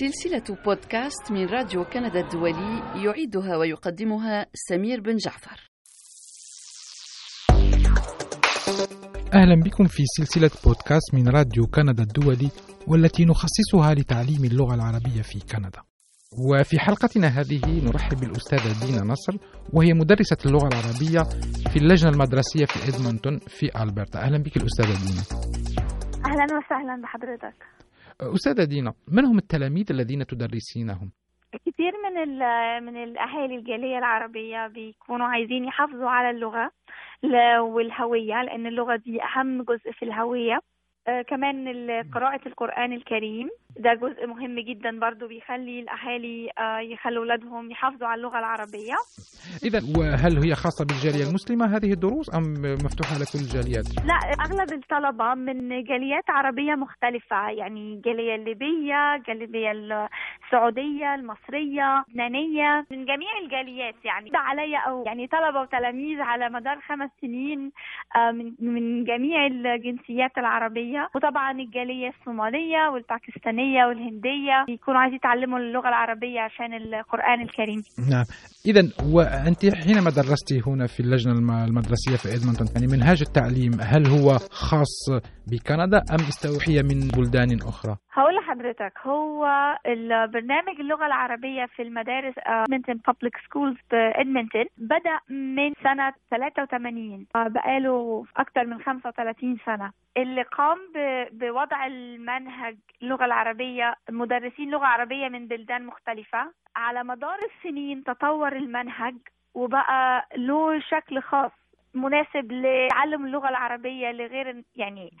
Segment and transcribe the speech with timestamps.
[0.00, 5.70] سلسلة بودكاست من راديو كندا الدولي يعيدها ويقدمها سمير بن جعفر.
[9.34, 12.50] أهلا بكم في سلسلة بودكاست من راديو كندا الدولي
[12.86, 15.80] والتي نخصصها لتعليم اللغة العربية في كندا.
[16.50, 19.36] وفي حلقتنا هذه نرحب بالأستاذة دينا نصر
[19.72, 21.22] وهي مدرسة اللغة العربية
[21.70, 25.22] في اللجنة المدرسية في إدمونتون في ألبرتا أهلا بك الأستاذة دينا
[26.26, 27.76] أهلا وسهلا بحضرتك
[28.20, 31.10] أستاذة دينا من هم التلاميذ الذين تدرسينهم؟
[31.66, 32.38] كثير من
[32.86, 36.70] من الأهالي الجالية العربية بيكونوا عايزين يحافظوا على اللغة
[37.60, 40.58] والهوية لأن اللغة دي أهم جزء في الهوية.
[41.08, 41.68] آه كمان
[42.14, 43.48] قراءة القرآن الكريم.
[43.78, 48.94] ده جزء مهم جدا برضو بيخلي الأهالي آه يخلوا أولادهم يحافظوا على اللغة العربية.
[49.64, 52.42] إذا وهل هي خاصة بالجالية المسلمة هذه الدروس أم
[52.84, 59.70] مفتوحة لكل الجاليات؟ لا أغلب الطلبة من جاليات عربية مختلفة يعني الجالية الليبية الجالية
[60.44, 64.30] السعودية المصرية اللبنانية من جميع الجاليات يعني.
[64.30, 67.72] ده عليا أو يعني طلبة وتلاميذ على مدار خمس سنين
[68.16, 71.08] آه من من جميع الجنسيات العربية.
[71.14, 77.80] وطبعا الجالية الصومالية والباكستانية والهندية يكونوا عايزين يتعلموا اللغة العربية عشان القرآن الكريم.
[78.10, 78.24] نعم.
[78.66, 78.82] إذا
[79.14, 81.32] وأنت حينما درستي هنا في اللجنة
[81.64, 84.94] المدرسية في إدمونتون يعني منهاج التعليم هل هو خاص
[85.50, 89.46] بكندا أم استوحي من بلدان أخرى؟ هقول لحضرتك هو
[89.86, 98.64] البرنامج اللغة العربية في المدارس Edmonton Public Schools بإدمنتون بدأ من سنة 83 بقاله أكثر
[98.66, 99.90] من 35 سنة.
[100.16, 100.78] اللي قام
[101.32, 106.52] بوضع المنهج اللغة العربية مدرسين لغة عربية من بلدان مختلفة.
[106.76, 109.14] على مدار السنين تطور المنهج
[109.54, 111.50] وبقى له شكل خاص.
[111.96, 115.12] مناسب لتعلم اللغة العربية لغير يعني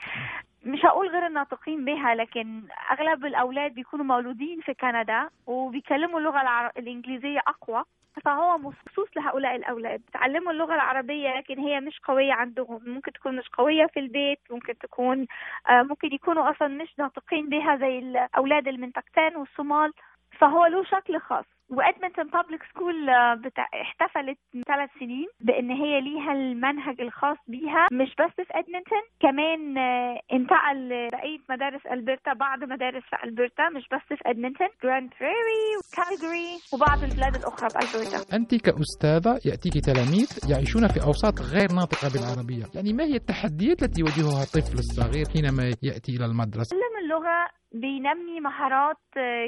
[0.64, 6.70] مش هقول غير الناطقين بها لكن أغلب الأولاد بيكونوا مولودين في كندا وبيكلموا اللغة العر...
[6.78, 7.84] الإنجليزية أقوى
[8.24, 10.02] فهو مخصوص لهؤلاء الأولاد.
[10.12, 14.78] تعلموا اللغة العربية لكن هي مش قوية عندهم ممكن تكون مش قوية في البيت ممكن
[14.78, 15.26] تكون
[15.70, 19.92] ممكن يكونوا أصلا مش ناطقين بها زي الأولاد باكستان والصومال
[20.38, 21.55] فهو له شكل خاص.
[21.70, 23.08] و Edmonton Public School
[23.84, 29.78] احتفلت من ثلاث سنين بإن هي ليها المنهج الخاص بيها مش بس في إدمنتون كمان
[30.32, 36.50] انتقل لبقيه مدارس ألبرتا بعض مدارس في ألبرتا مش بس في إدمنتون جراند بريري وكالجري
[36.72, 42.64] وبعض البلاد الأخرى بالبرتا أنت كأستاذة يأتيك تلاميذ يعيشون في أوساط غير ناطقة بالعربية.
[42.74, 46.76] يعني ما هي التحديات التي يواجهها الطفل الصغير حينما يأتي إلى المدرسة؟
[47.10, 48.96] اللغة بينمي مهارات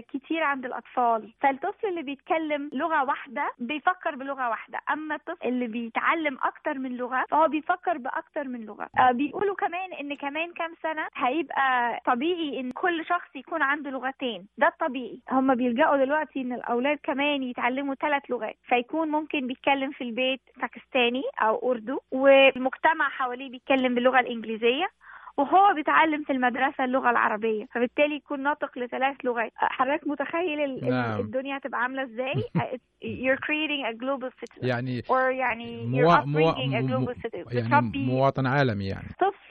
[0.09, 1.33] كتير عند الأطفال.
[1.41, 4.79] فالطفل اللي بيتكلم لغة واحدة بيفكر بلغة واحدة.
[4.91, 8.89] أما الطفل اللي بيتعلم أكتر من لغة فهو بيفكر بأكتر من لغة.
[9.13, 14.47] بيقولوا كمان إن كمان كام سنة هيبقى طبيعي إن كل شخص يكون عنده لغتين.
[14.59, 15.21] ده الطبيعي.
[15.31, 18.57] هم بيلجأوا دلوقتي إن الأولاد كمان يتعلموا ثلاث لغات.
[18.69, 24.89] فيكون ممكن بيتكلم في البيت باكستاني أو أردو والمجتمع حواليه بيتكلم باللغة الإنجليزية.
[25.39, 29.53] وهو بيتعلم في المدرسة اللغة العربية فبالتالي يكون ناطق لثلاث لغات.
[29.57, 31.21] حضرتك متخيل نعم.
[31.21, 32.45] الدنيا هتبقى عاملة إزاي؟
[33.25, 36.17] you're creating a global citizen يعني or يعني موا...
[36.17, 37.07] you're upbringing a مو...
[37.07, 39.09] global citizen يعني مواطن عالمي يعني.
[39.19, 39.49] طفل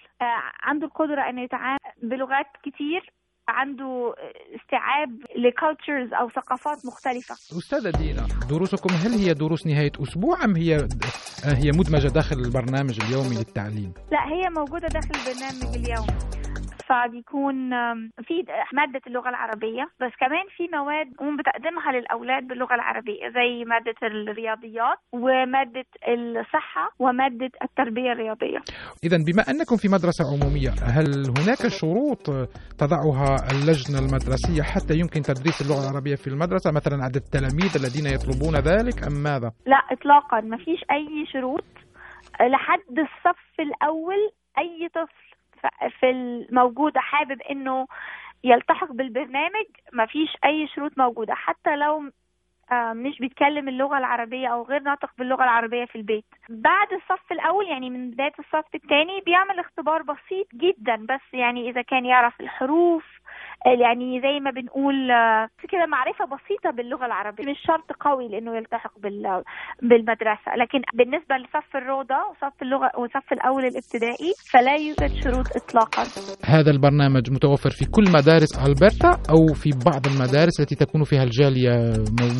[0.63, 3.13] عنده القدرة انه يتعامل بلغات كتير
[3.47, 4.13] عنده
[4.55, 7.35] استيعاب لكالتشرز أو ثقافات مختلفة.
[7.57, 10.87] أستاذة دينا دروسكم هل هي دروس نهاية أسبوع أم هي
[11.43, 16.36] هي مدمجة داخل البرنامج اليومي للتعليم؟ لا هي موجودة داخل البرنامج اليومي.
[16.87, 17.55] فبيكون
[18.27, 18.35] في
[18.73, 24.97] مادة اللغة العربية بس كمان في مواد قوم بتقدمها للأولاد باللغة العربية زي مادة الرياضيات
[25.13, 28.59] ومادة الصحة ومادة التربية الرياضية.
[29.03, 31.07] إذا بما أنكم في مدرسة عمومية هل
[31.39, 32.23] هناك شروط
[32.81, 38.55] تضعها اللجنة المدرسية حتى يمكن تدريس اللغة العربية في المدرسة مثلا عدد التلاميذ الذين يطلبون
[38.71, 41.65] ذلك أم ماذا؟ لا إطلاقا ما فيش أي شروط.
[42.41, 44.21] لحد الصف الأول
[44.57, 45.26] أي طفل
[45.99, 47.87] في الموجودة حابب إنه
[48.43, 52.11] يلتحق بالبرنامج ما فيش أي شروط موجودة حتى لو
[52.71, 56.25] مش بيتكلم اللغة العربية أو غير ناطق باللغة العربية في البيت.
[56.49, 61.81] بعد الصف الأول يعني من بداية الصف الثاني بيعمل اختبار بسيط جدا بس يعني إذا
[61.81, 63.05] كان يعرف الحروف
[63.65, 64.95] يعني زي ما بنقول
[65.69, 67.43] كده معرفة بسيطة باللغة العربية.
[67.51, 69.43] مش شرط قوي لأنه يلتحق بال
[69.81, 70.55] بالمدرسة.
[70.57, 76.03] لكن بالنسبة لصف الروضة وصف اللغة وصف الأول الابتدائي فلا يوجد شروط إطلاقا.
[76.45, 81.73] هذا البرنامج متوفر في كل مدارس ألبرتا أو في بعض المدارس التي تكون فيها الجالية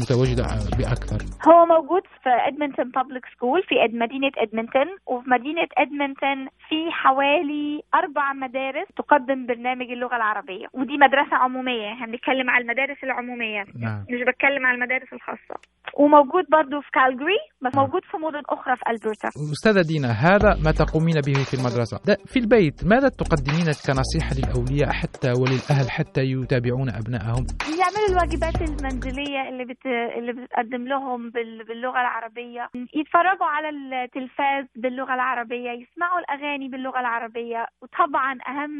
[0.02, 0.44] متواجدة
[0.78, 1.20] بأكثر.
[1.48, 8.34] هو موجود في Edmonton Public School في مدينة ادمنتون وفي مدينة ادمنتون في حوالي أربع
[8.34, 14.06] مدارس تقدم برنامج اللغة العربية ودي مدرسة عمومية إحنا بنتكلم على المدارس العمومية نعم.
[14.10, 15.56] مش بتكلم على المدارس الخاصة
[16.02, 17.86] وموجود برضو في كالجري بس نعم.
[17.86, 19.30] موجود في مدن أخرى في ألبرتا.
[19.58, 21.98] أستاذة دينا هذا ما تقومين به في المدرسة.
[22.10, 27.44] ده في البيت ماذا تقدمين كنصيحة للأولياء حتى وللأهل حتى يتابعون أبنائهم؟
[27.82, 29.86] يعملوا الواجبات المنزلية اللي بت...
[30.18, 31.64] اللي بتقدم لهم بال...
[31.68, 32.64] باللغة العربية.
[33.00, 37.68] يتفرجوا على التلفاز باللغة العربية يسمعوا الأغاني باللغة العربية.
[37.82, 38.76] وطبعا أهم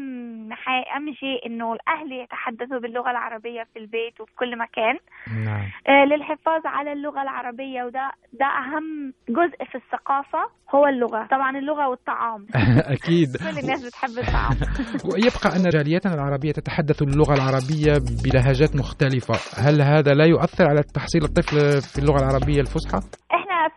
[0.52, 0.82] حي...
[0.96, 4.96] أهم شيء إنه الأهل يتحدثوا باللغة العربية في البيت وفي كل مكان.
[5.44, 5.64] نعم.
[5.88, 10.38] آه، للحفاظ على اللغة العربية وده ده أهم جزء في الثقافة
[10.74, 11.26] هو اللغة.
[11.30, 12.46] طبعا اللغة والطعام.
[12.96, 13.28] أكيد.
[13.36, 14.56] كل الناس بتحب الطعام.
[15.10, 17.92] ويبقى أن جاليتنا العربية تتحدث اللغة العربية
[18.24, 19.34] بلهجات مختلفة.
[19.64, 21.56] هل هذا لا يؤثر على تحصيل الطفل
[21.92, 23.00] في اللغة العربية الفصحى؟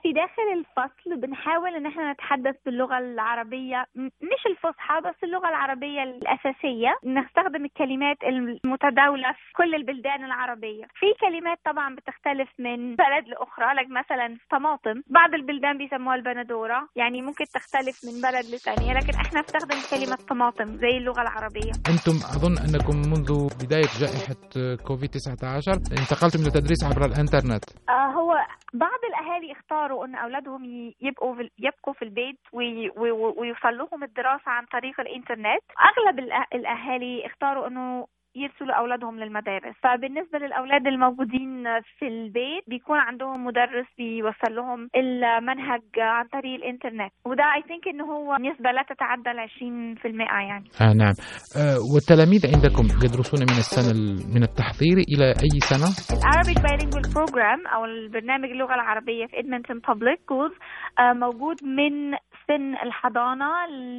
[0.04, 3.86] في داخل الفصل بنحاول إن إحنا نتحدث باللغة العربية
[4.32, 6.92] مش الفصحى بس اللغة العربية الأساسية.
[7.06, 10.86] نستخدم الكلمات المتداولة في كل البلدان العربية.
[11.00, 14.98] في كلمات طبعا بتختلف من بلد لأخرى لك مثلا طماطم.
[15.08, 20.66] بعض البلدان بيسموها البندورة يعني ممكن تختلف من بلد لثانيه لكن إحنا نستخدم كلمة طماطم
[20.84, 21.72] زي اللغة العربية.
[21.94, 23.30] أنتم أظن أنكم منذ
[23.64, 24.40] بداية جائحة
[24.88, 27.64] كوفيد 19 انتقلتم إلى التدريس عبر الإنترنت.
[27.90, 28.31] آه هو
[28.74, 34.52] بعض الأهالي اختاروا إن أولادهم يبقوا في يبقوا في البيت وي- وي- ويوصل لهم الدراسة
[34.52, 35.62] عن طريق الإنترنت.
[35.98, 36.20] أغلب
[36.54, 39.76] الأهالي اختاروا إنه يرسلوا أولادهم للمدارس.
[39.84, 41.64] فبالنسبة للأولاد الموجودين
[42.00, 47.12] في البيت بيكون عندهم مدرس بيوصل لهم المنهج عن طريق الإنترنت.
[47.26, 50.06] وده I think إنه هو نسبه لا تتعدى ال 20%
[50.50, 50.66] يعني.
[50.82, 51.14] آه نعم.
[51.58, 55.90] آه والتلاميذ عندكم يدرسون من السنة ال- من التحضير إلى أي سنة؟
[56.20, 60.52] ال Arabic bilingual program أو البرنامج اللغة العربية في Edmonton Public Schools
[61.00, 62.14] موجود من
[62.48, 63.46] سن الحضانة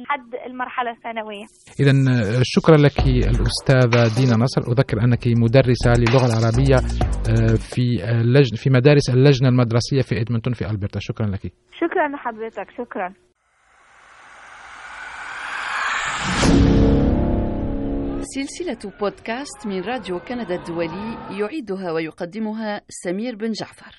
[0.03, 1.45] لحد المرحلة الثانوية.
[1.79, 1.93] إذا
[2.43, 4.61] شكرا لك الأستاذة دينا نصر.
[4.71, 6.75] أذكر أنك مدرسة للغة العربية
[7.29, 7.85] آه، في
[8.21, 10.99] اللجن في مدارس اللجنة المدرسية في إدمنتون في ألبرتا.
[11.01, 11.41] شكرا لك.
[11.71, 12.71] شكرا لحضرتك.
[12.77, 13.13] شكرا.
[18.35, 23.95] سلسلة بودكاست من راديو كندا الدولي يعيدها ويقدمها سمير بن جعفر.